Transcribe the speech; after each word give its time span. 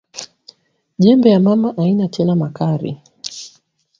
Jembe 1.01 1.27
ya 1.33 1.39
mama 1.45 1.69
aina 1.81 2.05
tena 2.13 2.33
makari 2.41 2.91